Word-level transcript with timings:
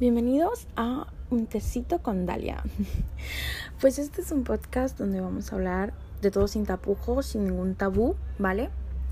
Bienvenidos 0.00 0.68
a 0.76 1.08
Un 1.28 1.48
Tecito 1.48 2.00
con 2.04 2.24
Dalia. 2.24 2.62
Pues 3.80 3.98
este 3.98 4.20
es 4.20 4.30
un 4.30 4.44
podcast 4.44 4.96
donde 4.96 5.20
vamos 5.20 5.50
a 5.50 5.56
hablar 5.56 5.92
de 6.22 6.30
todo 6.30 6.46
sin 6.46 6.66
tapujos, 6.66 7.26
sin 7.26 7.42
ningún 7.42 7.74
tabú, 7.74 8.14
¿vale? 8.38 8.70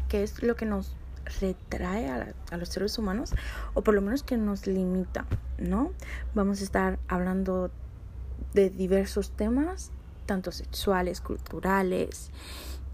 Que 0.09 0.23
es 0.23 0.45
lo 0.45 0.55
que 0.55 0.65
nos 0.65 0.95
retrae 1.41 2.09
a, 2.09 2.33
a, 2.53 2.57
los 2.57 2.69
seres 2.69 2.97
humanos 2.99 3.33
o 3.75 3.83
por 3.83 3.95
lo 3.95 4.01
menos 4.01 4.23
que 4.23 4.37
nos 4.37 4.69
limita, 4.69 5.27
¿no? 5.59 5.91
Vamos 6.37 6.61
a 6.61 6.65
estar 6.65 7.01
hablando 7.09 7.73
de 8.55 8.71
diversos 8.71 9.31
temas, 9.31 9.91
tanto 10.25 10.53
sexuales, 10.53 11.21
culturales 11.21 12.31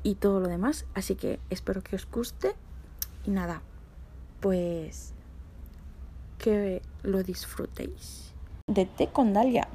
y 0.02 0.14
todo 0.14 0.40
lo 0.40 0.48
demás. 0.48 0.86
Así 0.95 1.14
que 1.14 1.40
espero 1.50 1.82
que 1.82 1.96
os 1.96 2.11
guste 2.11 2.54
y 3.27 3.32
nada, 3.32 3.61
pues 4.40 5.12
que 6.43 6.82
lo 7.02 7.22
disfrutéis. 7.22 8.34
De 8.66 8.84
té 8.84 9.06
con 9.06 9.33
Dalia. 9.33 9.69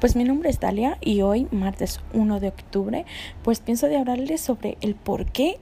Pues 0.00 0.14
mi 0.14 0.24
nombre 0.24 0.50
es 0.50 0.60
Dalia 0.60 0.98
y 1.00 1.22
hoy, 1.22 1.48
martes 1.50 2.00
1 2.12 2.38
de 2.38 2.48
octubre, 2.48 3.04
pues 3.42 3.60
pienso 3.60 3.88
de 3.88 3.96
hablarles 3.96 4.40
sobre 4.40 4.78
el 4.80 4.94
por 4.94 5.26
qué 5.26 5.58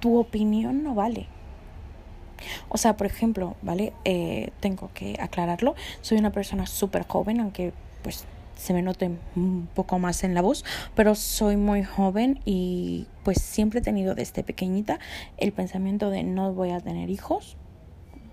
tu 0.00 0.18
opinión 0.18 0.82
no 0.82 0.94
vale. 0.94 1.28
O 2.68 2.76
sea, 2.76 2.96
por 2.96 3.06
ejemplo, 3.06 3.56
¿vale? 3.62 3.92
Eh, 4.04 4.50
tengo 4.60 4.90
que 4.92 5.16
aclararlo. 5.18 5.74
Soy 6.02 6.18
una 6.18 6.30
persona 6.30 6.66
súper 6.66 7.06
joven, 7.06 7.40
aunque 7.40 7.72
pues 8.02 8.26
se 8.56 8.74
me 8.74 8.82
note 8.82 9.10
un 9.34 9.68
poco 9.74 9.98
más 9.98 10.24
en 10.24 10.34
la 10.34 10.42
voz, 10.42 10.64
pero 10.94 11.14
soy 11.14 11.56
muy 11.56 11.82
joven 11.82 12.40
y 12.44 13.06
pues 13.24 13.40
siempre 13.40 13.80
he 13.80 13.82
tenido 13.82 14.14
desde 14.14 14.44
pequeñita 14.44 15.00
el 15.38 15.52
pensamiento 15.52 16.10
de 16.10 16.22
no 16.22 16.52
voy 16.52 16.70
a 16.70 16.80
tener 16.80 17.10
hijos 17.10 17.56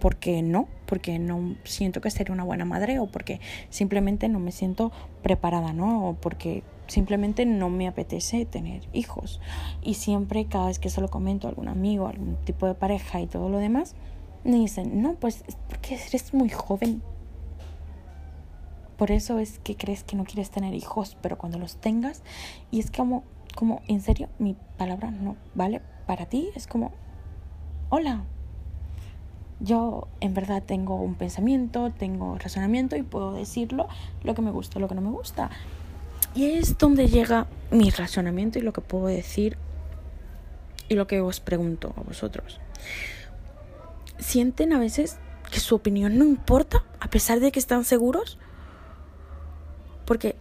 porque 0.02 0.42
no, 0.42 0.68
porque 0.88 1.20
no 1.20 1.56
siento 1.64 2.02
que 2.02 2.10
sería 2.10 2.34
una 2.34 2.44
buena 2.44 2.66
madre 2.66 3.00
o 3.00 3.06
porque 3.06 3.40
simplemente 3.70 4.28
no 4.28 4.40
me 4.40 4.52
siento 4.52 4.92
preparada, 5.22 5.74
¿no? 5.74 6.10
O 6.10 6.14
porque 6.16 6.64
simplemente 6.88 7.46
no 7.46 7.70
me 7.70 7.88
apetece 7.88 8.46
tener 8.46 8.82
hijos. 8.94 9.40
Y 9.84 9.94
siempre, 9.94 10.46
cada 10.46 10.66
vez 10.66 10.80
que 10.80 10.90
se 10.90 11.02
lo 11.02 11.10
comento 11.10 11.48
a 11.48 11.52
algún 11.52 11.68
amigo, 11.68 12.08
algún 12.08 12.36
tipo 12.44 12.66
de 12.66 12.74
pareja 12.74 13.22
y 13.22 13.28
todo 13.28 13.48
lo 13.48 13.60
demás, 13.60 13.96
me 14.44 14.56
dicen, 14.56 15.04
no, 15.04 15.14
pues 15.14 15.44
es 15.48 15.56
porque 15.70 15.94
eres 16.08 16.34
muy 16.34 16.50
joven. 16.50 17.04
Por 18.98 19.12
eso 19.12 19.38
es 19.38 19.60
que 19.60 19.78
crees 19.78 20.04
que 20.04 20.16
no 20.16 20.24
quieres 20.26 20.50
tener 20.50 20.74
hijos, 20.74 21.16
pero 21.22 21.38
cuando 21.38 21.60
los 21.60 21.76
tengas, 21.76 22.24
y 22.72 22.80
es 22.80 22.90
como, 22.90 23.24
como, 23.56 23.82
en 23.88 24.02
serio, 24.02 24.30
mi 24.40 24.56
palabra 24.78 25.12
no 25.12 25.38
vale 25.54 25.82
para 26.08 26.26
ti, 26.26 26.50
es 26.56 26.66
como, 26.66 26.92
hola, 27.90 28.26
yo 29.64 30.08
en 30.20 30.34
verdad 30.34 30.64
tengo 30.66 30.96
un 30.96 31.16
pensamiento, 31.16 31.92
tengo 31.92 32.38
razonamiento 32.38 32.96
y 32.96 33.04
puedo 33.04 33.34
decirlo 33.34 33.88
lo 34.24 34.34
que 34.34 34.42
me 34.42 34.52
gusta, 34.52 34.80
lo 34.80 34.88
que 34.88 34.96
no 34.96 35.02
me 35.02 35.12
gusta. 35.12 35.50
Y 36.34 36.46
es 36.46 36.78
donde 36.78 37.08
llega 37.08 37.48
mi 37.70 37.90
razonamiento 37.90 38.58
y 38.58 38.62
lo 38.62 38.74
que 38.74 38.82
puedo 38.82 39.08
decir 39.08 39.58
y 40.90 40.96
lo 40.96 41.08
que 41.08 41.22
os 41.22 41.40
pregunto 41.40 41.94
a 41.98 42.02
vosotros. 42.02 42.60
¿Sienten 44.18 44.74
a 44.74 44.80
veces 44.80 45.18
que 45.52 45.60
su 45.60 45.76
opinión 45.76 46.18
no 46.18 46.26
importa 46.26 46.84
a 47.00 47.10
pesar 47.10 47.40
de 47.40 47.52
que 47.52 47.60
están 47.60 47.86
seguros? 47.86 48.38
Porque 50.06 50.36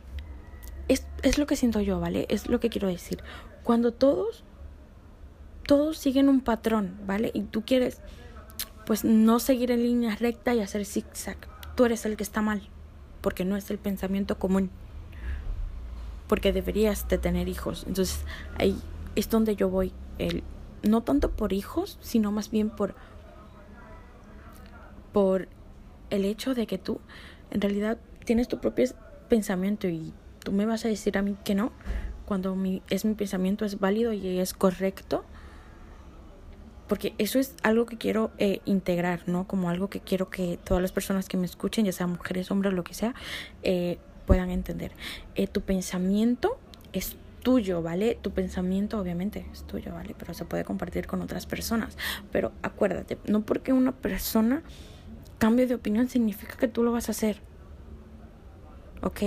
es, 0.89 1.07
es 1.23 1.39
lo 1.39 1.47
que 1.47 1.57
siento 1.57 1.81
yo, 1.81 2.01
¿vale? 2.01 2.27
Es 2.31 2.49
lo 2.49 2.59
que 2.59 2.71
quiero 2.71 2.89
decir. 2.89 3.23
Cuando 3.65 3.93
todos, 3.93 4.45
todos 5.67 5.99
siguen 5.99 6.29
un 6.29 6.41
patrón, 6.41 6.99
¿vale? 7.07 7.31
Y 7.35 7.43
tú 7.43 7.63
quieres 7.63 8.01
pues 8.91 9.05
no 9.05 9.39
seguir 9.39 9.71
en 9.71 9.85
línea 9.85 10.17
recta 10.17 10.53
y 10.53 10.59
hacer 10.59 10.85
zigzag. 10.85 11.37
Tú 11.77 11.85
eres 11.85 12.05
el 12.07 12.17
que 12.17 12.25
está 12.25 12.43
mal, 12.43 12.61
porque 13.21 13.45
no 13.45 13.57
es 13.57 13.71
el 13.71 13.79
pensamiento 13.79 14.37
común. 14.37 14.69
Porque 16.27 16.53
deberías 16.53 17.07
de 17.07 17.17
tener 17.17 17.47
hijos. 17.47 17.85
Entonces 17.87 18.25
ahí 18.59 18.77
es 19.15 19.31
donde 19.31 19.55
yo 19.55 19.69
voy. 19.69 19.93
El, 20.19 20.43
no 20.83 21.05
tanto 21.05 21.31
por 21.31 21.53
hijos, 21.53 21.99
sino 22.01 22.33
más 22.33 22.51
bien 22.51 22.69
por, 22.69 22.97
por 25.13 25.47
el 26.11 26.25
hecho 26.25 26.57
de 26.57 26.67
que 26.67 26.79
tú 26.79 26.99
en 27.53 27.61
realidad 27.61 27.97
tienes 28.25 28.49
tu 28.49 28.59
propio 28.59 28.87
pensamiento 29.29 29.87
y 29.87 30.13
tú 30.41 30.51
me 30.51 30.67
vas 30.67 30.85
a 30.85 30.89
decir 30.89 31.17
a 31.17 31.23
mí 31.23 31.37
que 31.45 31.55
no, 31.55 31.71
cuando 32.27 32.57
mi, 32.57 32.83
es 32.91 33.05
mi 33.05 33.15
pensamiento 33.15 33.65
es 33.65 33.79
válido 33.79 34.13
y 34.13 34.41
es 34.41 34.53
correcto 34.53 35.25
porque 36.91 37.15
eso 37.19 37.39
es 37.39 37.55
algo 37.63 37.87
que 37.87 37.99
quiero 37.99 38.33
eh, 38.39 38.63
integrar, 38.65 39.29
¿no? 39.29 39.47
Como 39.47 39.71
algo 39.71 39.89
que 39.89 40.01
quiero 40.01 40.29
que 40.29 40.59
todas 40.65 40.83
las 40.83 40.91
personas 40.91 41.29
que 41.29 41.37
me 41.37 41.47
escuchen, 41.47 41.85
ya 41.85 41.93
sean 41.93 42.11
mujeres, 42.11 42.51
hombres, 42.51 42.75
lo 42.75 42.83
que 42.83 42.95
sea, 42.95 43.15
eh, 43.63 43.99
puedan 44.27 44.51
entender. 44.51 44.91
Eh, 45.37 45.47
tu 45.47 45.61
pensamiento 45.61 46.59
es 46.93 47.15
tuyo, 47.45 47.81
¿vale? 47.81 48.19
Tu 48.21 48.33
pensamiento 48.33 48.99
obviamente 48.99 49.47
es 49.53 49.63
tuyo, 49.69 49.95
¿vale? 49.95 50.17
Pero 50.19 50.35
se 50.35 50.45
puede 50.45 50.65
compartir 50.65 51.07
con 51.07 51.23
otras 51.23 51.47
personas. 51.47 51.97
Pero 52.33 52.51
acuérdate, 52.61 53.19
no 53.29 53.43
porque 53.43 53.73
una 53.73 53.93
persona 53.93 54.65
cambie 55.39 55.69
de 55.69 55.77
opinión 55.77 56.09
significa 56.09 56.57
que 56.57 56.67
tú 56.67 56.83
lo 56.83 56.91
vas 56.91 57.07
a 57.07 57.13
hacer. 57.13 57.41
¿Ok? 59.01 59.23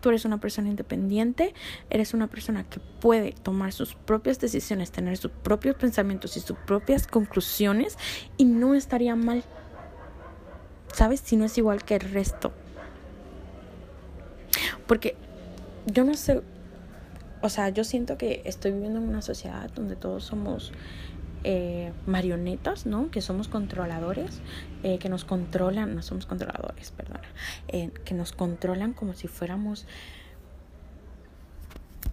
Tú 0.00 0.10
eres 0.10 0.24
una 0.24 0.38
persona 0.38 0.68
independiente, 0.68 1.54
eres 1.90 2.14
una 2.14 2.28
persona 2.28 2.64
que 2.64 2.80
puede 3.00 3.32
tomar 3.32 3.72
sus 3.72 3.94
propias 3.94 4.38
decisiones, 4.38 4.90
tener 4.90 5.16
sus 5.16 5.30
propios 5.30 5.76
pensamientos 5.76 6.36
y 6.36 6.40
sus 6.40 6.56
propias 6.56 7.06
conclusiones 7.06 7.98
y 8.36 8.44
no 8.44 8.74
estaría 8.74 9.16
mal. 9.16 9.42
¿Sabes? 10.92 11.20
Si 11.20 11.36
no 11.36 11.44
es 11.44 11.58
igual 11.58 11.84
que 11.84 11.96
el 11.96 12.00
resto. 12.00 12.52
Porque 14.86 15.16
yo 15.86 16.04
no 16.04 16.14
sé, 16.14 16.42
o 17.42 17.48
sea, 17.48 17.68
yo 17.68 17.84
siento 17.84 18.18
que 18.18 18.42
estoy 18.44 18.72
viviendo 18.72 18.98
en 18.98 19.08
una 19.08 19.22
sociedad 19.22 19.70
donde 19.74 19.96
todos 19.96 20.24
somos 20.24 20.72
eh, 21.50 21.94
marionetas, 22.04 22.84
¿no? 22.84 23.10
Que 23.10 23.22
somos 23.22 23.48
controladores, 23.48 24.42
eh, 24.82 24.98
que 24.98 25.08
nos 25.08 25.24
controlan, 25.24 25.94
no 25.94 26.02
somos 26.02 26.26
controladores, 26.26 26.90
perdona, 26.90 27.22
eh, 27.68 27.90
que 28.04 28.12
nos 28.12 28.32
controlan 28.32 28.92
como 28.92 29.14
si 29.14 29.28
fuéramos, 29.28 29.86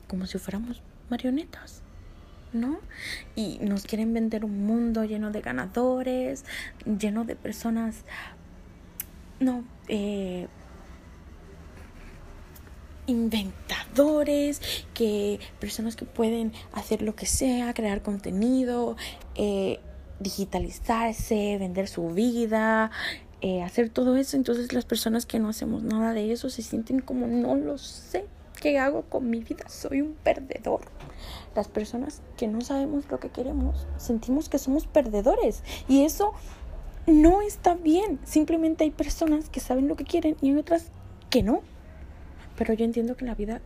como 0.07 0.25
si 0.25 0.38
fuéramos 0.38 0.81
marionetas. 1.09 1.81
¿no? 2.53 2.79
Y 3.35 3.57
nos 3.59 3.84
quieren 3.84 4.13
vender 4.13 4.46
un 4.46 4.66
mundo 4.66 5.03
lleno 5.03 5.29
de 5.29 5.41
ganadores, 5.41 6.46
lleno 6.85 7.25
de 7.25 7.35
personas, 7.35 8.06
no, 9.41 9.66
eh, 9.90 10.47
inventadores, 13.07 14.61
que 14.93 15.39
personas 15.59 15.95
que 15.95 16.05
pueden 16.05 16.53
hacer 16.73 17.01
lo 17.01 17.16
que 17.16 17.25
sea, 17.25 17.73
crear 17.73 18.01
contenido, 18.01 18.95
eh, 19.35 19.79
digitalizarse, 20.19 21.57
vender 21.59 21.88
su 21.88 22.09
vida, 22.09 22.91
eh, 23.41 23.61
hacer 23.63 23.89
todo 23.89 24.16
eso. 24.16 24.38
Entonces 24.38 24.73
las 24.73 24.85
personas 24.85 25.25
que 25.25 25.39
no 25.39 25.49
hacemos 25.49 25.83
nada 25.83 26.13
de 26.13 26.31
eso 26.31 26.49
se 26.49 26.61
sienten 26.61 26.99
como 26.99 27.27
no 27.27 27.55
lo 27.55 27.77
sé. 27.77 28.25
¿Qué 28.61 28.79
hago 28.79 29.03
con 29.03 29.29
mi 29.29 29.39
vida? 29.39 29.67
Soy 29.69 30.01
un 30.01 30.13
perdedor. 30.13 30.81
Las 31.55 31.67
personas 31.67 32.22
que 32.37 32.47
no 32.47 32.61
sabemos 32.61 33.05
lo 33.09 33.19
que 33.19 33.29
queremos 33.29 33.85
sentimos 33.97 34.49
que 34.49 34.57
somos 34.57 34.87
perdedores. 34.87 35.61
Y 35.87 36.05
eso 36.05 36.33
no 37.05 37.41
está 37.41 37.75
bien. 37.75 38.19
Simplemente 38.23 38.83
hay 38.83 38.91
personas 38.91 39.49
que 39.49 39.59
saben 39.59 39.87
lo 39.87 39.95
que 39.95 40.05
quieren 40.05 40.37
y 40.41 40.55
otras 40.55 40.87
que 41.29 41.43
no. 41.43 41.61
Pero 42.57 42.73
yo 42.73 42.85
entiendo 42.85 43.16
que 43.16 43.25
en 43.25 43.29
la 43.29 43.35
vida 43.35 43.61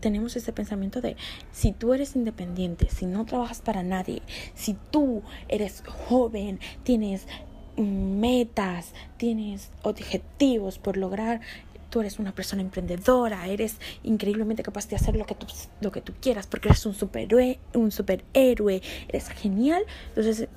tenemos 0.00 0.36
ese 0.36 0.52
pensamiento 0.52 1.00
de 1.00 1.16
si 1.52 1.72
tú 1.72 1.94
eres 1.94 2.16
independiente, 2.16 2.90
si 2.90 3.06
no 3.06 3.24
trabajas 3.24 3.62
para 3.62 3.82
nadie, 3.82 4.22
si 4.54 4.76
tú 4.90 5.22
eres 5.48 5.82
joven, 5.86 6.60
tienes 6.82 7.26
metas, 7.76 8.92
tienes 9.16 9.70
objetivos 9.82 10.78
por 10.78 10.96
lograr, 10.96 11.40
tú 11.88 12.00
eres 12.00 12.18
una 12.18 12.34
persona 12.34 12.62
emprendedora, 12.62 13.46
eres 13.46 13.78
increíblemente 14.02 14.62
capaz 14.62 14.88
de 14.88 14.96
hacer 14.96 15.14
lo 15.14 15.24
que 15.24 15.34
tú, 15.34 15.46
lo 15.80 15.92
que 15.92 16.00
tú 16.00 16.12
quieras 16.20 16.46
porque 16.46 16.68
eres 16.68 16.84
un 16.84 16.94
superhéroe, 16.94 17.60
un 17.74 17.92
superhéroe, 17.92 18.82
eres 19.08 19.28
genial. 19.28 19.84
Entonces 20.08 20.48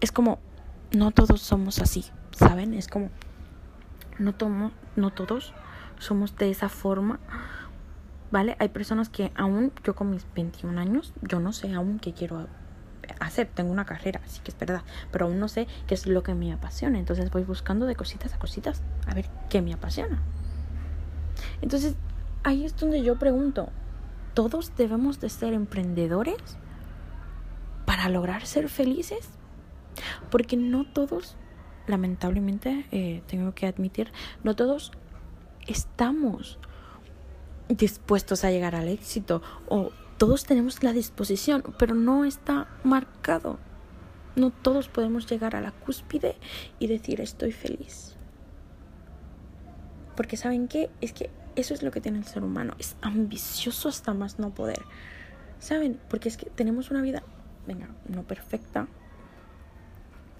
es 0.00 0.12
como 0.12 0.38
no 0.92 1.12
todos 1.12 1.40
somos 1.40 1.78
así, 1.78 2.04
¿saben? 2.36 2.74
Es 2.74 2.88
como 2.88 3.10
no 4.18 4.34
tomo, 4.34 4.72
no 4.96 5.12
todos 5.12 5.54
somos 6.02 6.36
de 6.36 6.50
esa 6.50 6.68
forma. 6.68 7.20
¿Vale? 8.30 8.56
Hay 8.60 8.68
personas 8.68 9.10
que 9.10 9.30
aún, 9.34 9.72
yo 9.84 9.94
con 9.94 10.10
mis 10.10 10.26
21 10.34 10.80
años, 10.80 11.12
yo 11.20 11.38
no 11.38 11.52
sé 11.52 11.74
aún 11.74 11.98
qué 11.98 12.14
quiero 12.14 12.48
hacer. 13.20 13.48
Tengo 13.54 13.70
una 13.70 13.84
carrera, 13.84 14.22
así 14.24 14.40
que 14.42 14.50
es 14.50 14.58
verdad. 14.58 14.82
Pero 15.10 15.26
aún 15.26 15.38
no 15.38 15.48
sé 15.48 15.66
qué 15.86 15.94
es 15.94 16.06
lo 16.06 16.22
que 16.22 16.34
me 16.34 16.52
apasiona. 16.52 16.98
Entonces 16.98 17.30
voy 17.30 17.44
buscando 17.44 17.84
de 17.84 17.94
cositas 17.94 18.32
a 18.32 18.38
cositas 18.38 18.82
a 19.06 19.14
ver 19.14 19.28
qué 19.50 19.60
me 19.60 19.74
apasiona. 19.74 20.22
Entonces, 21.60 21.94
ahí 22.42 22.64
es 22.64 22.76
donde 22.76 23.02
yo 23.02 23.18
pregunto, 23.18 23.68
¿todos 24.32 24.74
debemos 24.76 25.20
de 25.20 25.28
ser 25.28 25.52
emprendedores 25.52 26.56
para 27.84 28.08
lograr 28.08 28.46
ser 28.46 28.70
felices? 28.70 29.28
Porque 30.30 30.56
no 30.56 30.84
todos 30.84 31.36
lamentablemente, 31.86 32.86
eh, 32.92 33.22
tengo 33.26 33.54
que 33.54 33.66
admitir, 33.66 34.12
no 34.44 34.54
todos 34.54 34.92
estamos 35.66 36.58
dispuestos 37.68 38.44
a 38.44 38.50
llegar 38.50 38.74
al 38.74 38.88
éxito 38.88 39.42
o 39.68 39.90
todos 40.18 40.44
tenemos 40.44 40.82
la 40.82 40.92
disposición, 40.92 41.62
pero 41.78 41.94
no 41.94 42.24
está 42.24 42.68
marcado. 42.84 43.58
No 44.36 44.50
todos 44.50 44.88
podemos 44.88 45.28
llegar 45.28 45.56
a 45.56 45.60
la 45.60 45.72
cúspide 45.72 46.36
y 46.78 46.86
decir 46.86 47.20
estoy 47.20 47.52
feliz. 47.52 48.16
Porque 50.16 50.36
saben 50.36 50.68
qué? 50.68 50.90
Es 51.00 51.12
que 51.12 51.30
eso 51.56 51.74
es 51.74 51.82
lo 51.82 51.90
que 51.90 52.00
tiene 52.00 52.18
el 52.18 52.24
ser 52.24 52.44
humano. 52.44 52.74
Es 52.78 52.96
ambicioso 53.02 53.88
hasta 53.88 54.14
más 54.14 54.38
no 54.38 54.54
poder. 54.54 54.82
¿Saben? 55.58 56.00
Porque 56.08 56.28
es 56.28 56.36
que 56.36 56.50
tenemos 56.50 56.90
una 56.90 57.02
vida, 57.02 57.22
venga, 57.66 57.88
no 58.08 58.22
perfecta, 58.22 58.88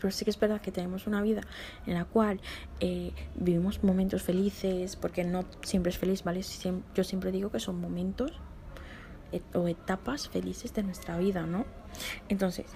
pero 0.02 0.12
sí 0.12 0.25
que 0.25 0.31
es 0.32 0.38
verdad 0.40 0.60
que 0.60 0.72
tenemos 0.72 1.06
una 1.06 1.22
vida 1.22 1.43
en 1.87 1.94
la 1.94 2.04
cual 2.04 2.40
eh, 2.81 3.12
vivimos 3.37 3.84
momentos 3.84 4.22
felices, 4.22 4.96
porque 4.96 5.22
no 5.22 5.44
siempre 5.62 5.90
es 5.90 5.99
feliz, 5.99 6.25
¿vale? 6.25 6.43
Yo 6.93 7.04
siempre 7.04 7.31
digo 7.31 7.52
que 7.52 7.60
son 7.60 7.81
momentos 7.81 8.32
o 9.54 9.69
etapas 9.69 10.28
felices 10.28 10.75
de 10.75 10.82
nuestra 10.82 11.16
vida, 11.19 11.46
¿no? 11.46 11.64
Entonces, 12.28 12.66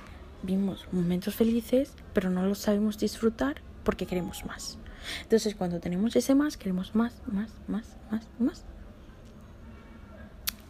vivimos 0.45 0.87
momentos 0.93 1.35
felices, 1.35 1.95
pero 2.13 2.31
no 2.31 2.47
los 2.47 2.59
sabemos 2.59 2.97
disfrutar 2.97 3.61
porque 3.83 4.07
queremos 4.07 4.45
más. 4.45 4.79
Entonces, 5.23 5.57
cuando 5.57 5.81
tenemos 5.81 6.15
ese 6.15 6.37
más, 6.37 6.57
queremos 6.57 6.95
más, 6.95 7.21
más, 7.27 7.51
más, 7.67 7.97
más, 8.09 8.29
más. 8.39 8.65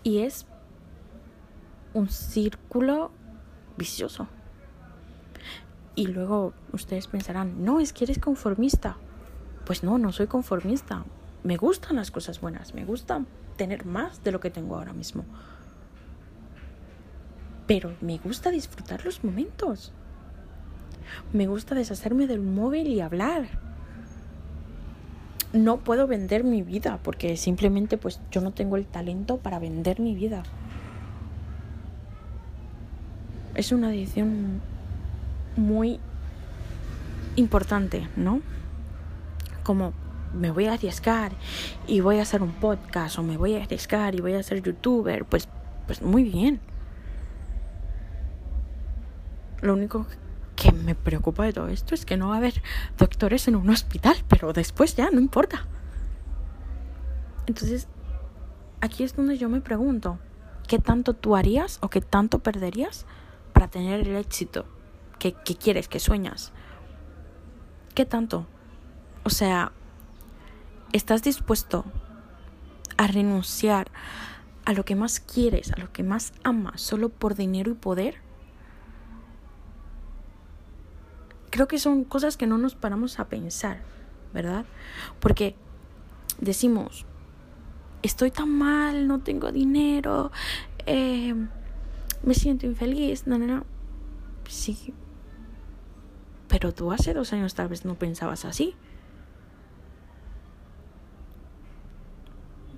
Y 0.02 0.20
es 0.20 0.46
un 1.92 2.08
círculo 2.08 3.10
vicioso. 3.76 4.26
Y 5.96 6.08
luego 6.08 6.52
ustedes 6.72 7.06
pensarán, 7.06 7.64
no, 7.64 7.80
es 7.80 7.94
que 7.94 8.04
eres 8.04 8.18
conformista. 8.18 8.98
Pues 9.64 9.82
no, 9.82 9.96
no 9.96 10.12
soy 10.12 10.26
conformista. 10.26 11.04
Me 11.42 11.56
gustan 11.56 11.96
las 11.96 12.10
cosas 12.10 12.40
buenas, 12.40 12.74
me 12.74 12.84
gusta 12.84 13.24
tener 13.56 13.86
más 13.86 14.22
de 14.22 14.30
lo 14.30 14.38
que 14.38 14.50
tengo 14.50 14.76
ahora 14.76 14.92
mismo. 14.92 15.24
Pero 17.66 17.94
me 18.02 18.18
gusta 18.18 18.50
disfrutar 18.50 19.04
los 19.06 19.24
momentos. 19.24 19.92
Me 21.32 21.46
gusta 21.46 21.74
deshacerme 21.74 22.26
del 22.26 22.40
móvil 22.40 22.88
y 22.88 23.00
hablar. 23.00 23.48
No 25.54 25.78
puedo 25.78 26.06
vender 26.06 26.44
mi 26.44 26.60
vida 26.60 27.00
porque 27.02 27.38
simplemente 27.38 27.96
pues 27.96 28.20
yo 28.30 28.42
no 28.42 28.52
tengo 28.52 28.76
el 28.76 28.86
talento 28.86 29.38
para 29.38 29.58
vender 29.58 30.00
mi 30.00 30.14
vida. 30.14 30.42
Es 33.54 33.72
una 33.72 33.88
decisión 33.88 34.60
muy 35.56 36.00
importante, 37.36 38.08
¿no? 38.16 38.40
Como 39.62 39.92
me 40.34 40.50
voy 40.50 40.66
a 40.66 40.74
arriesgar 40.74 41.32
y 41.86 42.00
voy 42.00 42.18
a 42.18 42.22
hacer 42.22 42.42
un 42.42 42.52
podcast 42.52 43.18
o 43.18 43.22
me 43.22 43.36
voy 43.36 43.54
a 43.54 43.62
arriesgar 43.62 44.14
y 44.14 44.20
voy 44.20 44.34
a 44.34 44.42
ser 44.42 44.62
youtuber, 44.62 45.24
pues, 45.24 45.48
pues 45.86 46.02
muy 46.02 46.24
bien. 46.24 46.60
Lo 49.62 49.74
único 49.74 50.06
que 50.54 50.72
me 50.72 50.94
preocupa 50.94 51.44
de 51.44 51.52
todo 51.52 51.68
esto 51.68 51.94
es 51.94 52.04
que 52.04 52.16
no 52.16 52.28
va 52.28 52.34
a 52.34 52.38
haber 52.38 52.62
doctores 52.98 53.48
en 53.48 53.56
un 53.56 53.68
hospital, 53.70 54.16
pero 54.28 54.52
después 54.52 54.94
ya 54.96 55.10
no 55.10 55.20
importa. 55.20 55.66
Entonces, 57.46 57.88
aquí 58.80 59.04
es 59.04 59.16
donde 59.16 59.38
yo 59.38 59.48
me 59.48 59.60
pregunto, 59.60 60.18
¿qué 60.66 60.78
tanto 60.78 61.14
tú 61.14 61.36
harías 61.36 61.78
o 61.80 61.88
qué 61.88 62.00
tanto 62.00 62.40
perderías 62.40 63.06
para 63.52 63.68
tener 63.68 64.00
el 64.00 64.16
éxito 64.16 64.66
¿Qué, 65.18 65.32
quieres? 65.32 65.88
¿Qué 65.88 65.98
sueñas? 65.98 66.52
¿Qué 67.94 68.04
tanto? 68.04 68.46
O 69.24 69.30
sea, 69.30 69.72
¿estás 70.92 71.22
dispuesto 71.22 71.84
a 72.96 73.06
renunciar 73.06 73.90
a 74.64 74.72
lo 74.72 74.84
que 74.84 74.94
más 74.94 75.20
quieres, 75.20 75.72
a 75.72 75.78
lo 75.78 75.92
que 75.92 76.02
más 76.02 76.32
amas, 76.44 76.80
solo 76.80 77.08
por 77.08 77.34
dinero 77.34 77.72
y 77.72 77.74
poder? 77.74 78.16
Creo 81.50 81.66
que 81.66 81.78
son 81.78 82.04
cosas 82.04 82.36
que 82.36 82.46
no 82.46 82.58
nos 82.58 82.74
paramos 82.74 83.18
a 83.18 83.28
pensar, 83.28 83.80
¿verdad? 84.34 84.66
Porque 85.20 85.56
decimos, 86.38 87.06
estoy 88.02 88.30
tan 88.30 88.50
mal, 88.50 89.08
no 89.08 89.20
tengo 89.20 89.50
dinero, 89.50 90.30
eh, 90.84 91.34
me 92.22 92.34
siento 92.34 92.66
infeliz, 92.66 93.26
no, 93.26 93.38
no, 93.38 93.46
no. 93.46 93.64
Sí, 94.48 94.94
pero 96.58 96.72
tú 96.72 96.90
hace 96.90 97.12
dos 97.12 97.34
años 97.34 97.54
tal 97.54 97.68
vez 97.68 97.84
no 97.84 97.96
pensabas 97.96 98.46
así. 98.46 98.74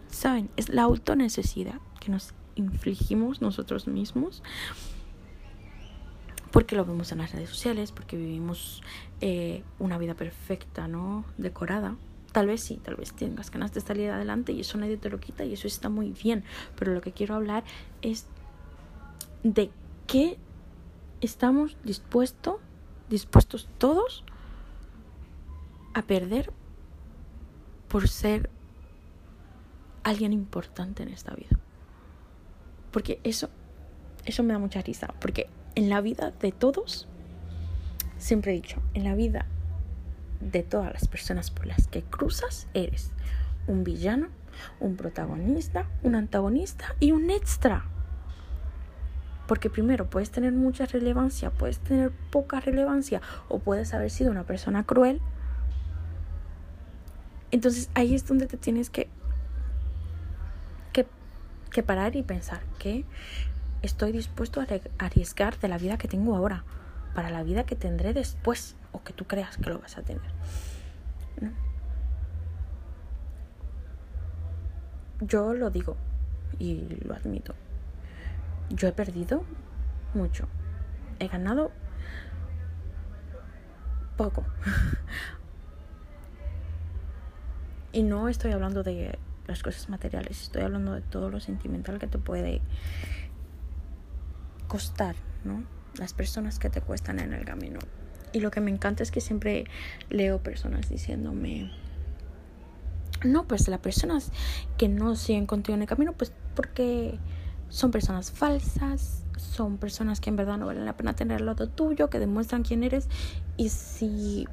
¿Saben? 0.08 0.50
Es 0.56 0.68
la 0.68 0.82
autonecesidad 0.82 1.78
que 2.00 2.10
nos 2.10 2.34
infligimos 2.56 3.40
nosotros 3.40 3.86
mismos. 3.86 4.42
Porque 6.50 6.74
lo 6.74 6.84
vemos 6.84 7.12
en 7.12 7.18
las 7.18 7.30
redes 7.30 7.50
sociales, 7.50 7.92
porque 7.92 8.16
vivimos 8.16 8.82
eh, 9.20 9.62
una 9.78 9.96
vida 9.96 10.14
perfecta, 10.14 10.88
¿no? 10.88 11.24
Decorada. 11.36 11.94
Tal 12.32 12.48
vez 12.48 12.60
sí, 12.60 12.80
tal 12.82 12.96
vez 12.96 13.12
tengas 13.12 13.52
ganas 13.52 13.72
de 13.72 13.80
salir 13.80 14.10
adelante 14.10 14.50
y 14.50 14.62
eso 14.62 14.76
nadie 14.76 14.96
te 14.96 15.08
lo 15.08 15.20
quita 15.20 15.44
y 15.44 15.52
eso 15.52 15.68
está 15.68 15.88
muy 15.88 16.10
bien. 16.10 16.42
Pero 16.76 16.92
lo 16.94 17.00
que 17.00 17.12
quiero 17.12 17.36
hablar 17.36 17.62
es 18.02 18.26
de 19.44 19.70
qué 20.08 20.36
estamos 21.20 21.76
dispuestos 21.84 22.56
dispuestos 23.08 23.68
todos 23.78 24.24
a 25.94 26.02
perder 26.02 26.52
por 27.88 28.08
ser 28.08 28.50
alguien 30.04 30.32
importante 30.32 31.02
en 31.02 31.08
esta 31.08 31.34
vida. 31.34 31.58
Porque 32.92 33.20
eso, 33.24 33.50
eso 34.24 34.42
me 34.42 34.52
da 34.52 34.58
mucha 34.58 34.80
risa. 34.82 35.14
Porque 35.20 35.48
en 35.74 35.88
la 35.88 36.00
vida 36.00 36.30
de 36.30 36.52
todos, 36.52 37.08
siempre 38.18 38.52
he 38.52 38.54
dicho, 38.54 38.80
en 38.94 39.04
la 39.04 39.14
vida 39.14 39.46
de 40.40 40.62
todas 40.62 40.92
las 40.92 41.08
personas 41.08 41.50
por 41.50 41.66
las 41.66 41.88
que 41.88 42.02
cruzas, 42.02 42.68
eres 42.74 43.12
un 43.66 43.84
villano, 43.84 44.28
un 44.80 44.96
protagonista, 44.96 45.86
un 46.02 46.14
antagonista 46.14 46.96
y 47.00 47.12
un 47.12 47.30
extra. 47.30 47.84
Porque 49.48 49.70
primero 49.70 50.08
puedes 50.08 50.30
tener 50.30 50.52
mucha 50.52 50.84
relevancia, 50.84 51.50
puedes 51.50 51.78
tener 51.78 52.12
poca 52.30 52.60
relevancia 52.60 53.22
o 53.48 53.58
puedes 53.58 53.94
haber 53.94 54.10
sido 54.10 54.30
una 54.30 54.44
persona 54.44 54.84
cruel. 54.84 55.22
Entonces 57.50 57.90
ahí 57.94 58.14
es 58.14 58.26
donde 58.26 58.46
te 58.46 58.58
tienes 58.58 58.90
que, 58.90 59.08
que, 60.92 61.06
que 61.70 61.82
parar 61.82 62.14
y 62.14 62.22
pensar 62.22 62.60
que 62.78 63.06
estoy 63.80 64.12
dispuesto 64.12 64.60
a 64.60 64.66
arriesgar 64.98 65.58
de 65.58 65.68
la 65.68 65.78
vida 65.78 65.96
que 65.96 66.08
tengo 66.08 66.36
ahora 66.36 66.64
para 67.14 67.30
la 67.30 67.42
vida 67.42 67.64
que 67.64 67.74
tendré 67.74 68.12
después 68.12 68.76
o 68.92 69.02
que 69.02 69.14
tú 69.14 69.24
creas 69.24 69.56
que 69.56 69.70
lo 69.70 69.78
vas 69.78 69.96
a 69.96 70.02
tener. 70.02 70.30
Yo 75.22 75.54
lo 75.54 75.70
digo 75.70 75.96
y 76.58 76.86
lo 77.02 77.14
admito 77.14 77.54
yo 78.70 78.88
he 78.88 78.92
perdido 78.92 79.44
mucho. 80.14 80.48
He 81.18 81.28
ganado 81.28 81.72
poco. 84.16 84.44
y 87.92 88.02
no 88.02 88.28
estoy 88.28 88.52
hablando 88.52 88.82
de 88.82 89.18
las 89.46 89.62
cosas 89.62 89.88
materiales, 89.88 90.42
estoy 90.42 90.62
hablando 90.62 90.92
de 90.92 91.00
todo 91.00 91.30
lo 91.30 91.40
sentimental 91.40 91.98
que 91.98 92.06
te 92.06 92.18
puede 92.18 92.60
costar, 94.66 95.16
¿no? 95.44 95.64
Las 95.98 96.12
personas 96.12 96.58
que 96.58 96.68
te 96.68 96.82
cuestan 96.82 97.18
en 97.18 97.32
el 97.32 97.44
camino. 97.44 97.78
Y 98.32 98.40
lo 98.40 98.50
que 98.50 98.60
me 98.60 98.70
encanta 98.70 99.02
es 99.02 99.10
que 99.10 99.22
siempre 99.22 99.64
leo 100.10 100.42
personas 100.42 100.90
diciéndome, 100.90 101.72
no, 103.24 103.48
pues 103.48 103.66
las 103.68 103.80
personas 103.80 104.30
que 104.76 104.88
no 104.88 105.16
siguen 105.16 105.46
contigo 105.46 105.74
en 105.74 105.82
el 105.82 105.88
camino, 105.88 106.12
pues 106.12 106.32
porque 106.54 107.18
son 107.68 107.90
personas 107.90 108.30
falsas, 108.30 109.24
son 109.36 109.78
personas 109.78 110.20
que 110.20 110.30
en 110.30 110.36
verdad 110.36 110.58
no 110.58 110.66
valen 110.66 110.84
la 110.84 110.96
pena 110.96 111.14
tener 111.14 111.38
al 111.38 111.46
lado 111.46 111.68
tuyo, 111.68 112.10
que 112.10 112.18
demuestran 112.18 112.62
quién 112.62 112.82
eres. 112.82 113.08
Y 113.56 113.68
si 113.68 114.46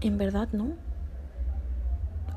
en 0.00 0.18
verdad 0.18 0.48
no. 0.52 0.74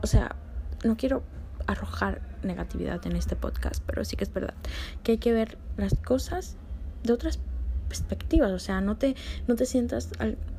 O 0.04 0.08
sea, 0.08 0.36
no 0.84 0.98
quiero 0.98 1.24
arrojar 1.68 2.22
negatividad 2.44 3.06
en 3.06 3.16
este 3.16 3.36
podcast, 3.36 3.84
pero 3.86 4.04
sí 4.04 4.16
que 4.16 4.24
es 4.24 4.34
verdad 4.34 4.56
que 5.04 5.14
hay 5.14 5.18
que 5.20 5.32
ver 5.32 5.58
las 5.78 5.96
cosas 5.96 6.58
de 7.04 7.14
otras 7.14 7.40
perspectivas. 7.88 8.52
O 8.52 8.60
sea, 8.60 8.82
no 8.82 8.98
te, 8.98 9.16
no 9.48 9.56
te 9.56 9.66
sientas 9.66 10.10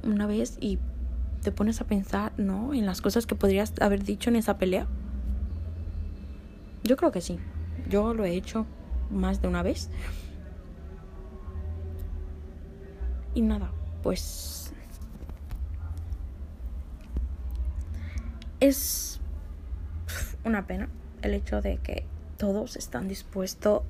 una 0.05 0.27
vez 0.27 0.57
y 0.61 0.79
te 1.43 1.51
pones 1.51 1.81
a 1.81 1.85
pensar, 1.85 2.33
¿no? 2.37 2.73
En 2.73 2.87
las 2.87 3.01
cosas 3.01 3.27
que 3.27 3.35
podrías 3.35 3.73
haber 3.81 4.05
dicho 4.05 4.31
en 4.31 4.37
esa 4.37 4.59
pelea. 4.59 4.87
Yo 6.85 6.97
creo 6.97 7.11
que 7.11 7.21
sí. 7.21 7.39
Yo 7.89 8.15
lo 8.15 8.25
he 8.25 8.35
hecho 8.35 8.67
más 9.13 9.41
de 9.41 9.49
una 9.49 9.63
vez. 9.63 9.91
Y 13.35 13.43
nada, 13.43 13.71
pues 14.03 14.73
es 18.61 19.21
una 20.45 20.67
pena 20.67 20.89
el 21.23 21.35
hecho 21.35 21.61
de 21.61 21.79
que 21.79 22.05
todos 22.37 22.77
están 22.77 23.09
dispuestos 23.09 23.83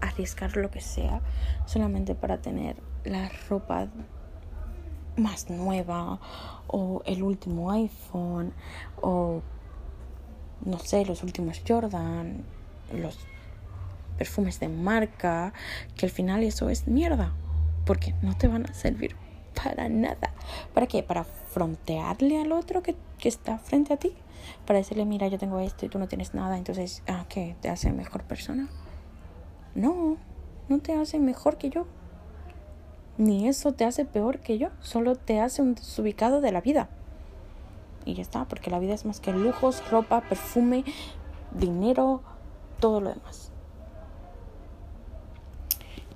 a 0.00 0.08
arriesgar 0.08 0.56
lo 0.56 0.70
que 0.70 0.80
sea 0.80 1.20
solamente 1.66 2.14
para 2.14 2.38
tener 2.38 2.76
la 3.04 3.30
ropa 3.48 3.88
más 5.16 5.50
nueva 5.50 6.20
o 6.66 7.02
el 7.06 7.22
último 7.22 7.70
iPhone 7.70 8.52
o 9.00 9.42
no 10.64 10.78
sé, 10.78 11.04
los 11.04 11.22
últimos 11.22 11.62
Jordan, 11.66 12.44
los 12.92 13.18
perfumes 14.16 14.60
de 14.60 14.68
marca, 14.68 15.52
que 15.96 16.06
al 16.06 16.12
final 16.12 16.42
eso 16.42 16.70
es 16.70 16.86
mierda, 16.86 17.32
porque 17.84 18.14
no 18.22 18.36
te 18.36 18.48
van 18.48 18.66
a 18.66 18.74
servir 18.74 19.16
para 19.54 19.88
nada. 19.88 20.32
¿Para 20.72 20.86
qué? 20.86 21.02
Para 21.02 21.24
frontearle 21.24 22.40
al 22.40 22.52
otro 22.52 22.82
que, 22.82 22.96
que 23.18 23.28
está 23.28 23.58
frente 23.58 23.92
a 23.92 23.96
ti. 23.96 24.12
Para 24.66 24.78
decirle, 24.78 25.04
mira, 25.04 25.28
yo 25.28 25.38
tengo 25.38 25.58
esto 25.60 25.86
y 25.86 25.88
tú 25.88 25.98
no 25.98 26.08
tienes 26.08 26.34
nada, 26.34 26.58
entonces, 26.58 27.02
ah, 27.06 27.24
¿qué? 27.28 27.56
¿Te 27.60 27.70
hace 27.70 27.92
mejor 27.92 28.24
persona? 28.24 28.68
No, 29.74 30.18
no 30.68 30.78
te 30.78 30.94
hace 30.94 31.18
mejor 31.18 31.56
que 31.56 31.70
yo. 31.70 31.86
Ni 33.16 33.48
eso 33.48 33.72
te 33.72 33.84
hace 33.84 34.04
peor 34.04 34.40
que 34.40 34.58
yo, 34.58 34.68
solo 34.80 35.14
te 35.14 35.40
hace 35.40 35.62
un 35.62 35.74
desubicado 35.74 36.40
de 36.40 36.52
la 36.52 36.60
vida. 36.60 36.88
Y 38.04 38.14
ya 38.14 38.22
está, 38.22 38.44
porque 38.46 38.70
la 38.70 38.78
vida 38.78 38.92
es 38.92 39.04
más 39.04 39.20
que 39.20 39.32
lujos, 39.32 39.88
ropa, 39.90 40.20
perfume, 40.22 40.84
dinero, 41.52 42.22
todo 42.80 43.00
lo 43.00 43.10
demás. 43.10 43.53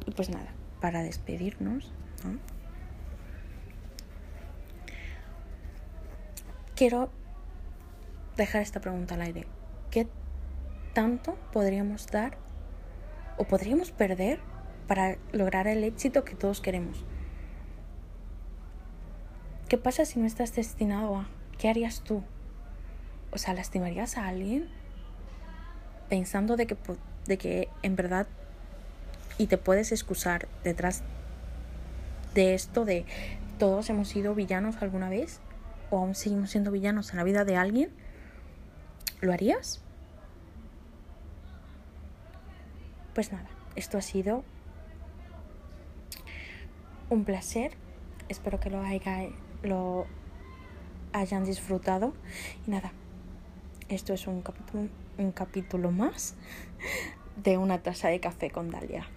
Y 0.09 0.11
pues 0.11 0.31
nada, 0.31 0.55
para 0.81 1.03
despedirnos, 1.03 1.93
quiero 6.75 7.11
dejar 8.35 8.63
esta 8.63 8.81
pregunta 8.81 9.17
al 9.17 9.21
aire. 9.21 9.47
¿Qué 9.91 10.09
tanto 10.95 11.37
podríamos 11.53 12.07
dar 12.07 12.39
o 13.37 13.45
podríamos 13.45 13.91
perder 13.91 14.41
para 14.87 15.19
lograr 15.33 15.67
el 15.67 15.85
éxito 15.85 16.25
que 16.25 16.35
todos 16.35 16.63
queremos? 16.63 17.05
¿Qué 19.69 19.77
pasa 19.77 20.07
si 20.07 20.19
no 20.19 20.25
estás 20.25 20.57
destinado 20.57 21.17
a? 21.17 21.29
¿Qué 21.59 21.69
harías 21.69 22.01
tú? 22.01 22.23
O 23.31 23.37
sea, 23.37 23.53
¿lastimarías 23.53 24.17
a 24.17 24.27
alguien 24.27 24.71
pensando 26.09 26.57
de 26.57 26.67
que, 26.67 26.79
de 27.27 27.37
que 27.37 27.69
en 27.83 27.95
verdad 27.95 28.27
y 29.39 29.47
te 29.47 29.57
puedes 29.57 29.93
excusar 29.93 30.49
detrás 30.65 31.03
de 32.35 32.55
esto 32.55 32.85
de 32.85 33.07
todos 33.59 33.89
hemos 33.91 34.09
sido 34.09 34.35
villanos 34.35 34.77
alguna 34.83 35.09
vez? 35.09 35.41
o 35.91 35.99
aún 35.99 36.15
seguimos 36.15 36.51
siendo 36.51 36.71
villanos 36.71 37.11
en 37.11 37.17
la 37.17 37.25
vida 37.25 37.45
de 37.45 37.57
alguien, 37.57 37.91
¿lo 39.21 39.33
harías? 39.33 39.83
Pues 43.15 43.33
nada, 43.33 43.49
esto 43.75 43.99
ha 43.99 44.03
sido 44.03 44.45
un 47.11 47.25
placer. 47.25 47.73
Espero 48.29 48.61
que 48.61 48.71
lo, 48.71 48.83
haya, 48.83 49.29
lo 49.63 50.07
hayan 51.13 51.45
disfrutado. 51.45 52.13
Y 52.67 52.71
nada, 52.71 52.93
esto 53.89 54.13
es 54.13 54.27
un 54.27 54.43
capítulo, 54.43 54.89
un 55.17 55.33
capítulo 55.33 55.91
más 55.91 56.35
de 57.43 57.57
una 57.57 57.83
taza 57.83 58.09
de 58.09 58.21
café 58.21 58.51
con 58.51 58.71
Dalia. 58.71 59.09